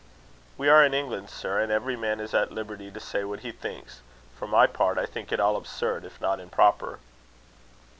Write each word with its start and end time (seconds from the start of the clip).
"We 0.57 0.67
are 0.67 0.83
in 0.83 0.95
England, 0.95 1.29
sir; 1.29 1.59
and 1.59 1.71
every 1.71 1.95
man 1.95 2.19
is 2.19 2.33
at 2.33 2.51
liberty 2.51 2.89
to 2.89 2.99
say 2.99 3.23
what 3.23 3.41
he 3.41 3.51
thinks. 3.51 4.01
For 4.35 4.47
my 4.47 4.65
part, 4.65 4.97
I 4.97 5.05
think 5.05 5.31
it 5.31 5.39
all 5.39 5.55
absurd, 5.55 6.05
if 6.05 6.19
not 6.19 6.39
improper." 6.39 6.97